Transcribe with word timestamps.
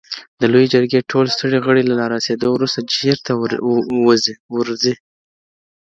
د 0.39 0.41
لویې 0.51 0.71
جرګي 0.73 0.99
ټول 1.11 1.25
ستړي 1.35 1.59
غړي 1.65 1.83
له 1.85 1.93
رارسېدو 2.11 2.47
وروسته 2.55 2.79
چېرته 2.95 3.31
ورځي؟ 4.57 4.93